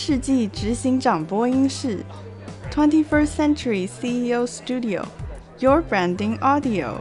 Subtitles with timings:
[0.00, 2.02] 世纪执行长播音室，
[2.72, 7.00] Twenty First Century CEO Studio，Your Branding Audio。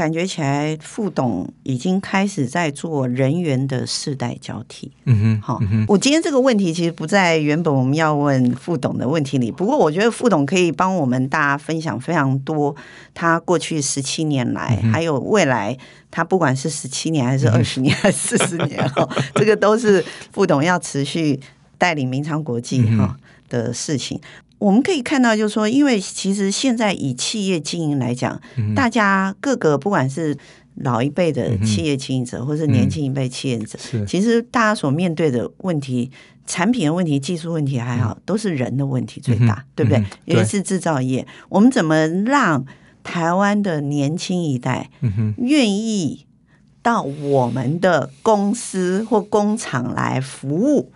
[0.00, 4.90] 感觉起来，副董已经开始在做人员的世代交替。
[5.04, 12.74] 嗯哼，好、我今天这个问题其实不在原本我们要问副董的问题里，不过我觉得副董可以帮我们大家分享非常多
[13.12, 15.76] 他过去十七年来，嗯、还有未来
[16.10, 21.38] 他不管是十七年还是二十年还是四十年哈，嗯、 这个都是副董要持续
[21.76, 23.14] 带领明昌国际哈
[23.50, 24.18] 的事情。
[24.60, 30.36] 我们可以看到，就是说，因为其实现在以企业经营来讲，嗯、大家各个不管是
[30.74, 36.10] 老一辈的企业经营者，嗯、或是年轻一辈企业者，嗯、其实大家所面对的问题，
[36.46, 39.98] 产品的问题、技术问题还好，嗯、都是人的问题最大，嗯、对不对？
[39.98, 42.64] 嗯、尤其是制造业，我们怎么让
[43.02, 44.90] 台湾的年轻一代
[45.38, 46.26] 愿意
[46.82, 50.92] 到我们的公司或工厂来服务？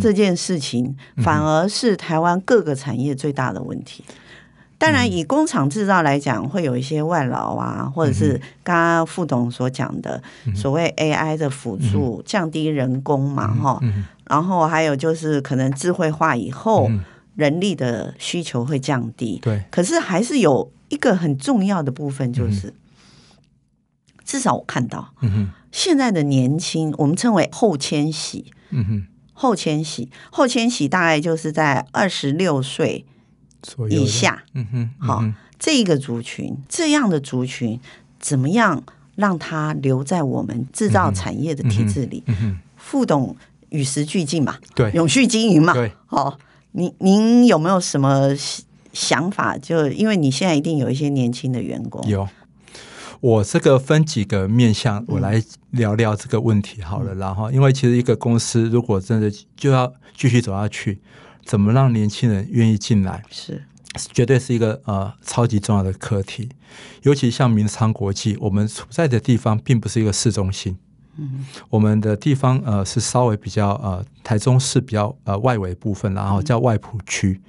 [0.00, 4.04] 这件事情反而是台湾各个产业最大的问题。
[4.78, 10.22] 当然，以工厂制造来讲，会有一些外劳啊，或者是刚刚副董所讲的
[10.54, 13.80] 所谓 AI 的辅助，降低人工嘛，哈。
[14.28, 16.90] 然后还有就是可能智慧化以后，
[17.36, 19.38] 人力的需求会降低。
[19.40, 19.64] 对。
[19.70, 22.74] 可是还是有一个很重要的部分，就是
[24.26, 25.14] 至少我看到，
[25.72, 28.52] 现在的年轻，我们称为后千禧。
[28.68, 29.06] 嗯哼。
[29.38, 33.04] 后迁徙，后迁徙大概就是在二十六岁
[33.90, 34.42] 以下。
[34.54, 35.22] 嗯哼，好，
[35.58, 37.78] 这一个族群，这样的族群，
[38.18, 38.82] 怎么样
[39.14, 42.22] 让他留在我们制造产业的体制里？
[42.26, 43.36] 嗯哼，副董
[43.68, 45.92] 与时俱进嘛，对，永续经营嘛，对。
[46.06, 46.38] 好，
[46.72, 48.30] 您您有没有什么
[48.92, 49.58] 想法？
[49.58, 52.26] 就因为你现在一定有一些年轻的员工，有。
[53.20, 57.14] 我这个分几个面向，我来聊聊这个问题好了。
[57.14, 61.00] 然后，因为其实一个公司如果真的就要继续走下去，
[61.44, 63.64] 怎么让年轻人愿意进来，是
[64.12, 66.50] 绝对是一个呃超级重要的课题。
[67.02, 70.76] 尤其像明昌国际，我们处在的地方并不是一个市中心。
[71.18, 77.40] 嗯，我们的地方呃是稍微比较呃台中市比较呃外围部分，然后叫外埔区，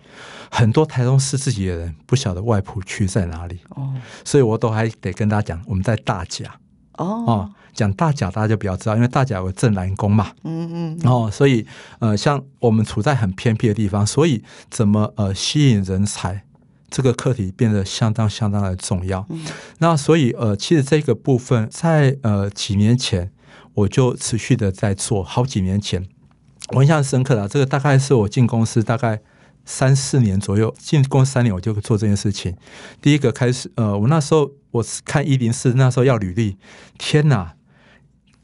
[0.50, 3.60] 很多台中市自己的人不晓得外埔区在哪里。
[3.70, 6.56] 哦，所以我都还得跟大家讲，我们在大甲。
[6.94, 11.68] 哦，讲大甲大家就比较知道，因为大甲有个镇南宫嘛，嗯嗯，哦，所以
[12.00, 16.44] 呃像我们处在很偏僻的地方，所以怎么呃吸引人才
[16.90, 19.26] 这个课题变得相当相当的重要。
[19.30, 19.46] 嗯，
[19.80, 23.30] 那所以呃其实这个部分在呃几年前。
[23.78, 26.04] 我就持续的在做，好几年前，
[26.74, 27.48] 我印象深刻啊。
[27.48, 29.22] 这个大概是我进公司大概
[29.66, 32.56] 三四年左右，进公司三年我就做这件事情。
[33.02, 36.58] 第一个开始，呃，我那时候我看一零四，那时候要履历，
[36.98, 37.54] 天哪，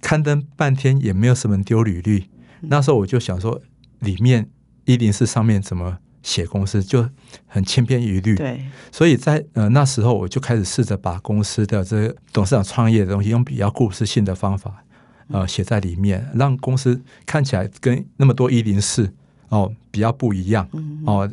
[0.02, 2.30] 刊登半天也没有什么人丢履历。
[2.62, 3.60] 那时候我就想说，
[4.00, 4.52] 里面
[4.86, 7.10] 一零四上面怎么写公司，就
[7.48, 8.36] 很千篇一律。
[8.36, 14.84] 对，所以在呃那时候我就开始试着把公司的这个董事长创业的东西，用比较故事性的方法。
[15.30, 19.12] 呃，写在里面，让公司看起来跟那么多一零四
[19.50, 20.68] 哦比较不一样
[21.06, 21.30] 哦，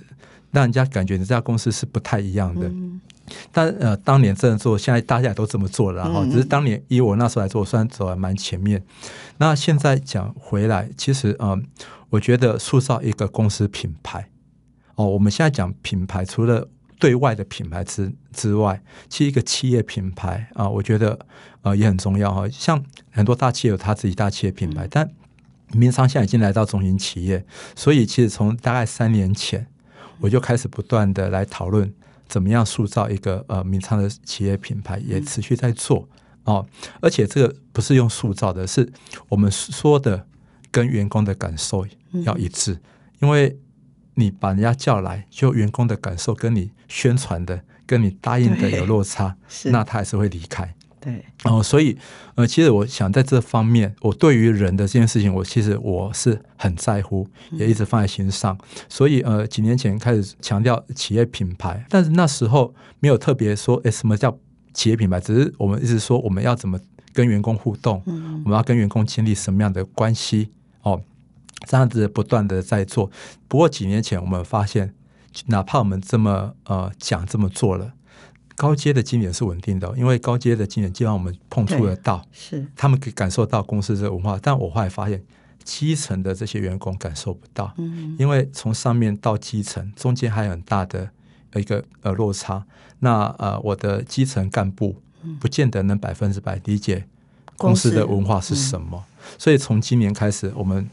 [0.50, 2.68] 让人家感觉这家公司是不太一样的。
[2.68, 3.00] 嗯、
[3.52, 6.24] 但呃，当年这样做，现在大家也都这么做了哈。
[6.26, 8.82] 只是当年以我那时候来做，算走还蛮前面。
[9.38, 11.60] 那现在讲回来，其实呃，
[12.10, 14.28] 我觉得塑造一个公司品牌
[14.96, 16.68] 哦，我们现在讲品牌，除了
[17.00, 21.18] 对外的品牌之之外，其实一个企业品牌啊，我觉得
[21.62, 22.46] 呃也很重要哈。
[22.48, 25.10] 像很多大企业有他自己大企业品牌，但
[25.72, 27.44] 民商现在已经来到中型企业，
[27.74, 29.66] 所以其实从大概三年前，
[30.20, 31.90] 我就开始不断的来讨论
[32.28, 36.06] 怎么样塑造一个呃民商的企业品牌，也持续在做
[36.44, 36.66] 哦。
[37.00, 38.92] 而且这个不是用塑造的，是
[39.30, 40.26] 我们说的
[40.70, 41.86] 跟员工的感受
[42.24, 42.78] 要一致，
[43.20, 43.58] 因为。
[44.20, 49.34] 你把人家叫来，就员工的感受跟你宣传的、跟你答应的有落差，
[49.64, 50.74] 那他还是会离开。
[51.02, 51.96] 对，哦，所以
[52.34, 58.54] 呃，其实我想在这方面，我对于人的这件事情，我其实我是很在乎，也一直放在心上。
[58.60, 64.38] 嗯、所以呃，几年前开始强调企业品牌，但是那时候没有特别说，哎，什么叫
[64.74, 65.18] 企业品牌？
[65.18, 66.78] 只是我们一直说我们要怎么
[67.14, 70.59] 跟员工互动，嗯、我们要跟员工建立什么样的关系哦。
[71.66, 73.10] 这样子不断的在做，
[73.48, 74.94] 不过几年前我们发现，
[75.46, 77.92] 哪怕我们这么呃讲这么做了，
[78.56, 84.38] 高阶的经理是稳定的，因为高阶的经理基本上我们碰触得到，是他们可以感受到公司这个文化。
[84.42, 85.22] 但我后来发现，
[85.62, 91.10] 基层的这些员工感受不到，嗯，因为从上面到基层中间还有很大的
[91.54, 92.64] 一个呃落差。
[93.02, 94.96] 那呃，我的基层干部
[95.38, 97.06] 不见得能百分之百理解
[97.56, 99.04] 公司的文化是什么，
[99.38, 100.88] 所以从今年开始，我们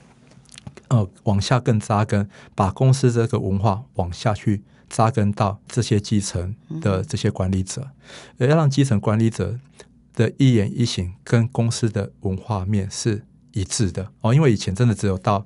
[0.90, 7.90] 呃往下更扎根，把公司这个文化往下去扎根到这些基层的这些管理者，
[8.38, 9.60] 要让基层管理者
[10.14, 14.12] 的一言一行跟公司的文化面是一致的。
[14.22, 15.46] 哦，因为以前真的只有到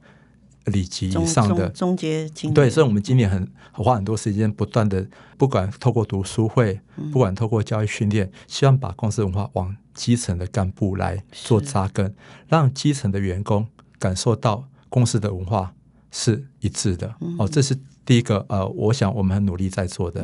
[0.65, 5.07] 里级以上的中阶经理，对，所以我们今年很花很多时间，不断的
[5.37, 6.79] 不管透过读书会，
[7.11, 12.13] 不管透过教育训练，希望把公司文化往基层的干部来做扎根，
[12.47, 13.67] 让基层的员工
[13.97, 15.73] 感受到公司的文化
[16.11, 17.11] 是一致的。
[17.39, 20.23] 哦，这是第一个呃，我想我们很努力在做的。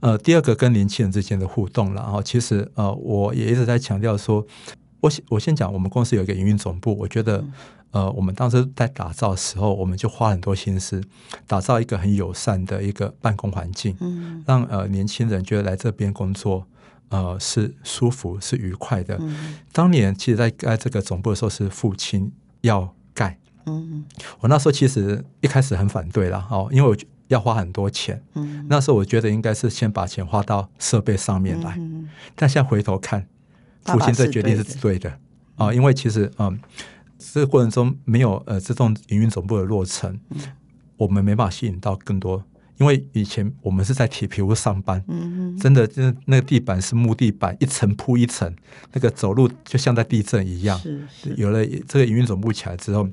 [0.00, 2.00] 呃，第二个跟年轻人之间的互动了。
[2.00, 4.46] 然后其实呃，我也一直在强调说。
[5.00, 6.92] 我先我先讲，我们公司有一个营运总部。
[6.98, 7.44] 我觉得，
[7.92, 11.00] 呃，我们当时在打造的时候，我们就花很多心思，
[11.46, 16.66] 打造一个很友善的一个办公环境，嗯，让呃年轻人觉得来这边工作，
[17.10, 19.16] 呃，是舒服是愉快的。
[19.20, 22.32] 嗯，当年其实，在在这个总部的时候，是父亲
[22.62, 22.92] 要盖，
[23.68, 24.04] 嗯，
[24.40, 26.96] 我那时候其实一开始很反对啦，哦，因为我
[27.28, 33.26] 要花很多钱，嗯，那时候我觉得应该是先把钱花到设备上面来，嗯，但现在回头看。
[33.84, 35.08] 父亲这决定是对的。
[35.54, 36.58] 啊、呃，因为其实嗯，
[37.16, 40.36] 这个过程中没有呃这栋营运总部的落成，嗯、
[40.98, 42.44] 我们没办法吸引到更多。
[42.76, 48.54] 因为以前我们是在铁皮屋上班，嗯、哼真的，就是那个地板是木地板，一层铺一层，
[48.92, 50.78] 那个走路就像在地震一样。
[50.78, 51.34] 是是。
[51.36, 53.08] 有了这个营运总部起来之后，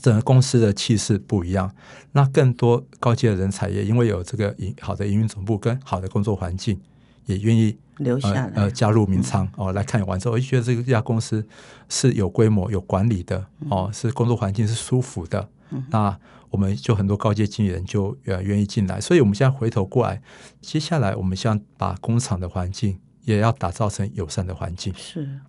[0.00, 1.70] 整个公司的气势不一样。
[2.12, 6.80] 那更多高阶的人才也因为有这个营好的营运总部跟好的工作环境，
[7.26, 7.76] 也愿意。
[7.98, 11.42] 留下来，呃，呃，加入明仓、嗯、哦，来看完之后，我就觉得这个家公司
[11.88, 15.48] 是有规模、有管理的哦，是工作环境是舒服的。
[15.70, 16.14] 嗯、那
[16.50, 20.20] 我们就很多高阶经理人就呃愿意进来，所以我们现在回头过来，
[20.60, 24.92] 接下来我们想把工厂的环境也要打造成友善的环境。
[24.94, 25.40] 是，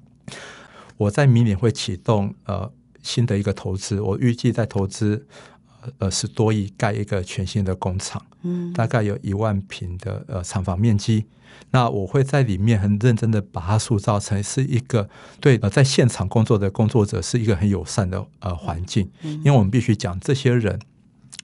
[0.96, 2.72] 我在明年会启动呃
[3.08, 5.26] 新的一个投资，我预计在投资
[6.00, 11.26] 呃十多亿盖一个全新的工厂，嗯，大概有一万平的呃厂房面积。
[11.72, 15.10] 那我会在里面很认真的把它塑造成是一个
[15.40, 20.80] 对呃在现场工作的工作者是一个很友善的呃环境，因为我们必须讲这些人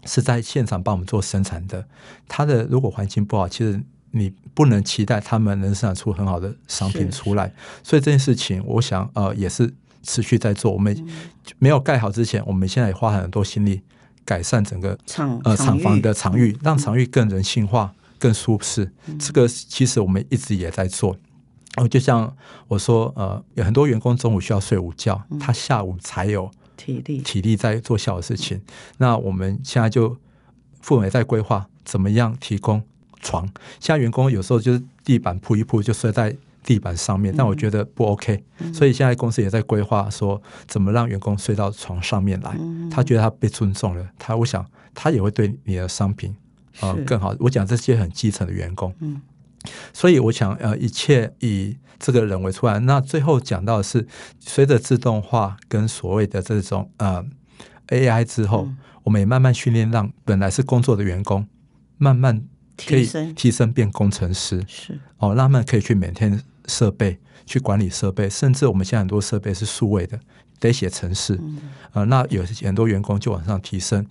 [0.05, 1.87] 是在现场帮我们做生产的，
[2.27, 3.81] 他的如果环境不好，其实
[4.11, 7.51] 你不能期待他们能生产出很好的商品出来。
[7.81, 9.73] 所以这件事情，我想呃也是
[10.03, 10.71] 持续在做。
[10.71, 10.95] 我们
[11.57, 13.81] 没有盖好之前，我们现在也花很多心力
[14.23, 17.93] 改善整个厂呃厂房的场域，让场域更人性化。
[18.19, 18.89] 更舒适，
[19.19, 21.13] 这个其实我们一直也在做。
[21.75, 22.33] 哦，就像
[22.69, 28.61] 我说，呃，有很多员工中午需要睡午觉，他下午才有体力体力在做小的事情。
[28.97, 30.15] 那我们现在就
[30.79, 32.81] 父母也在规划怎么样提供
[33.19, 33.45] 床。
[33.81, 36.33] 现在员工有时候就是地板铺一铺就睡在
[36.63, 38.43] 地板上面，但我觉得不 OK。
[38.73, 42.57] 所以现在公司也在规划说怎么让员工睡到床上面来，
[42.89, 44.07] 他觉得他被尊重了。
[44.17, 46.35] 他我想他也会对你的商品。
[46.81, 47.35] 呃，更好。
[47.37, 49.21] 我讲这些很基层的员工，嗯，
[49.93, 52.79] 所以我想，呃，一切以这个人为出来。
[52.79, 54.07] 那最后讲到的是，
[54.39, 57.23] 随着自动化跟所谓的这种呃
[57.89, 61.47] AI 之后，嗯、我们也慢慢训练，让本来是工作的员工
[61.99, 62.43] 慢慢
[62.87, 70.19] 可以提升变工程师，是哦，让他们可以去每天设备，去管理设备，甚至我们现在很多设备是数位的，
[70.59, 71.59] 得写程式，嗯、
[71.93, 74.05] 呃，那有很多员工就往上提升。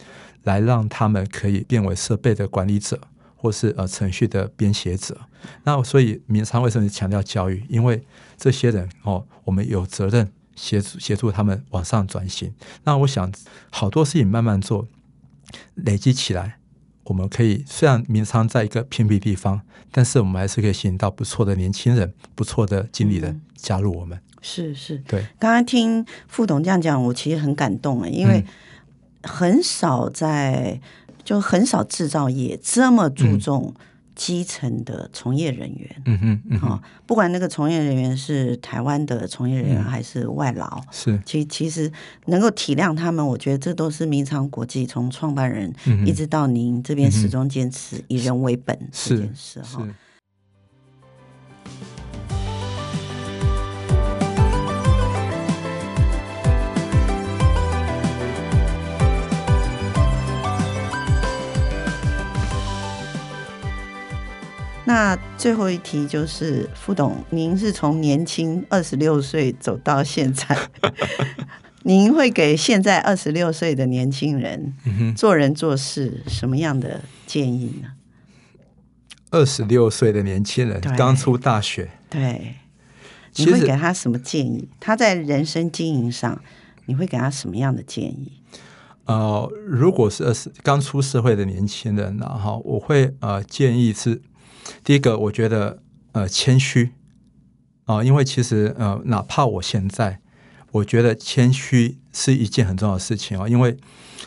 [0.45, 2.99] 来让他们可以变为设备的管理者，
[3.37, 5.17] 或是呃程序的编写者。
[5.63, 7.65] 那所以民昌为什么强调教育？
[7.69, 8.05] 因为
[8.37, 12.53] 这些人哦，我们有责任协助协助他们往上转型。
[12.83, 13.33] 那我想
[13.71, 14.89] 好多事情慢慢做，
[15.75, 16.59] 累积起来，
[17.05, 24.17] 我们可以虽然名仓在一个偏僻地方，但是我们还是可以吸引到不错的年轻人、不错的经理人加入我们。
[24.19, 25.27] 嗯、是是，对。
[25.39, 28.45] 刚刚听副董这样讲，我其实很感动啊，因为、嗯。
[29.25, 30.81] 很少在，
[31.23, 33.73] 就很少制造业这么注重
[34.23, 36.02] 基层的从业人员。
[36.05, 41.91] 嗯哼，嗯哼，不管那个从业人员是台湾的从业人员还是外劳，是其其实
[42.26, 45.75] 能够体谅他们，我觉得这都是民昌国际从创办人
[46.07, 49.85] 一直到您这边始终坚持以人为本这件事哈。
[64.85, 70.57] 那最后一题就是副董，您是从年轻二十六岁走到现在，
[71.85, 74.75] 您会给现在二十六岁的年轻人
[75.17, 77.91] 做人做事什么样的建议呢？
[79.31, 82.57] 二十六岁的年轻人刚出大学，对，
[83.37, 84.69] 你会给他什么建议？
[84.81, 86.43] 他在人生经营上，
[86.87, 88.33] 你会给他什么样的建议？
[89.07, 94.21] 呃，如果是二十刚出社会的年轻人，然后我会呃建议是
[94.85, 96.92] 第一个，我觉得呃谦虚
[97.85, 100.21] 啊、因为其实呃哪怕我现在，
[100.71, 103.76] 我觉得谦虚是一件很重要的事情啊，因为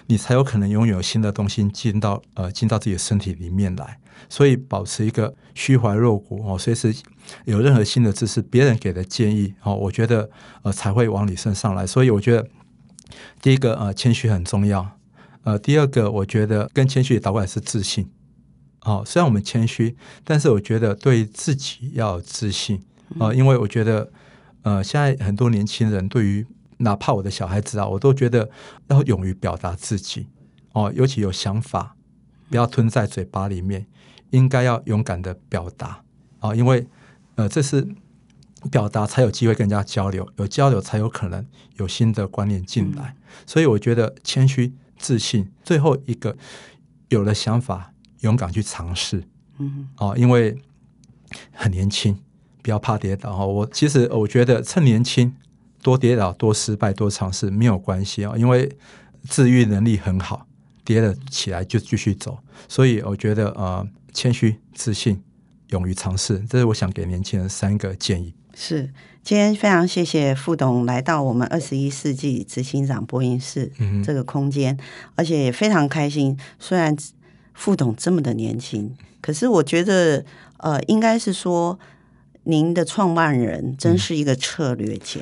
[0.08, 4.00] 你才有可能拥有新的东西进到呃进到自己的身体里面来，
[4.30, 6.94] 所以保持一个虚怀若谷哦，随时
[7.46, 10.30] 有任何新的知识，别人给的建议哦，我觉得
[10.64, 12.48] 呃才会往你身上来，所以我觉得。
[13.40, 14.98] 第一个呃，谦虚很重要。
[15.44, 18.10] 呃，第二个，我觉得跟谦虚倒过来是自信。
[18.86, 22.78] 哦，虽然我们谦虚，但是我觉得对自己要有自信
[23.20, 24.10] 啊，呃，因为我觉得
[24.62, 28.50] 呃，现在很多年轻人对于哪怕我的小孩子啊，我都觉得
[28.88, 30.28] 要勇于表达自己
[30.72, 31.98] 哦，尤其有想法，
[32.50, 33.86] 不要吞在嘴巴里面，
[34.30, 35.88] 应该要勇敢的表达
[36.40, 36.88] 啊，哦，因为
[37.36, 37.86] 呃，这是。
[38.72, 43.16] 表达才有机会跟人家交流，有交流才有可能有新的观念进来。
[43.16, 46.36] 嗯、所以我觉得谦虚、自信，最后一个
[47.10, 47.94] 有了想法，
[48.26, 49.24] 勇敢去尝试。
[49.60, 50.58] 嗯，哦，因为
[51.54, 52.18] 很年轻，
[52.62, 53.46] 不要怕跌倒。
[53.46, 55.34] 我其实我觉得趁年轻
[55.82, 58.70] 多跌倒、多失败、多尝试没有关系啊，因为
[59.30, 60.46] 自愈能力很好，
[60.84, 62.40] 跌了起来就继续走。
[62.68, 65.22] 所以我觉得呃，谦虚、自信、
[65.70, 68.34] 勇于尝试，这是我想给年轻人三个建议。
[68.54, 68.90] 是，
[69.22, 73.72] 今天非常谢谢副董来到我们二十一世纪执行长播音室
[74.04, 74.80] 这个空间，嗯、
[75.16, 76.38] 而且也非常开心。
[76.58, 76.96] 虽然
[77.56, 80.24] 副董这么的年轻，可是我觉得，
[80.58, 81.80] 呃，应该是说
[82.44, 85.22] 您的创办人真是一个策略家，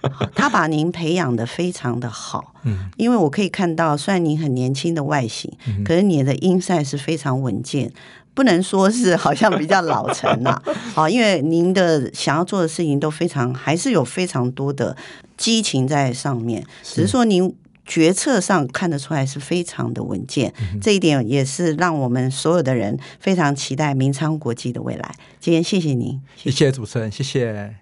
[0.00, 2.54] 嗯、 他把您培养的非常的好。
[2.64, 7.92] 嗯，因为我可以看到，虽然您很年轻的外形，嗯、可是你的 inside 是非常稳健。
[8.34, 14.94] 不能说是好像比较老成了， 好，因为您的想要做的事情都非常，还是有非常多的
[15.38, 17.54] 激情在上面，只是说您
[17.86, 20.52] 决策上看得出来是非常的稳健，
[20.82, 25.14] 这一点也是让我们所有的人非常期待明昌国际的未来。
[25.38, 27.76] 今天谢谢您，谢谢主持人，谢谢。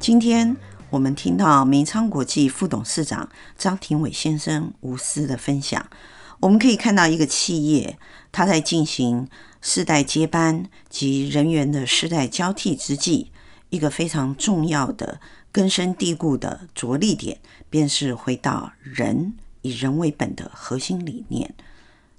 [0.00, 0.56] 今天
[0.88, 3.28] 我们听到明昌国际副董事长
[3.58, 5.86] 张庭伟先生无私的分享，
[6.40, 7.98] 我们可以看到一个企业，
[8.30, 9.28] 它在进行
[9.60, 13.32] 世代接班及人员的世代交替之际，
[13.70, 21.54] 一个非常重要的根深蒂固的着力点，便是回到人以人为本的核心理念。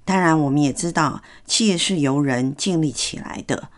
[0.03, 3.69] 当然，我们也知道，企业是由人建立起来的，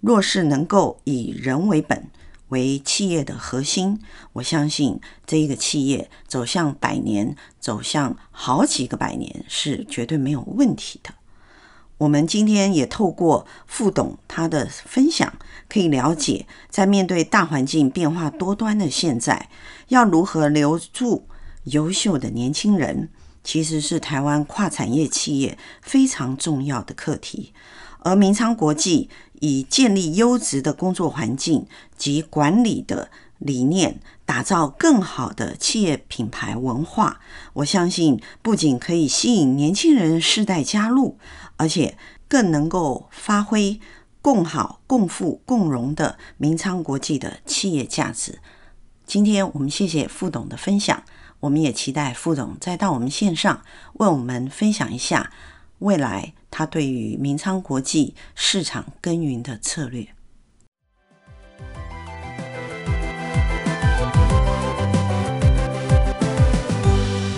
[0.00, 2.08] 若是能够以人为本。
[2.50, 3.98] 为企业的核心，
[4.34, 11.14] 我相信这一个企业走向百年，走向好几个百年是绝对没有问题的。
[11.98, 15.34] 我们今天也透过副董他的分享，
[15.68, 19.50] 可以了解，在面对大环境变化多端的现在，
[19.88, 21.28] 要如何留住
[21.64, 23.10] 优秀的年轻人，
[23.44, 27.52] 其实是台湾跨产业企业非常重要的课题。
[28.02, 29.08] 而明昌国际
[29.40, 31.66] 以建立优质的工作环境
[31.96, 37.20] 及管理的理念，打造更好的企业品牌文化。
[37.54, 41.18] 我相信，不仅可以吸引年轻人世代加入，
[41.56, 41.96] 而且
[42.28, 43.80] 更能够发挥
[44.20, 48.40] 共好、共富、共荣的明昌国际的企业价值。
[49.06, 51.02] 今天我们谢谢副董的分享，
[51.40, 53.62] 我们也期待副董再到我们线上
[53.94, 55.32] 为我们分享一下
[55.78, 56.34] 未来。
[56.50, 60.06] 他对于明昌国际市场耕耘的策略。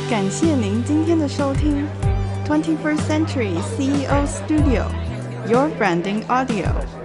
[0.09, 1.87] 感谢您今天的收听
[2.47, 7.02] ，Twenty First Century CEO Studio，Your Branding Audio。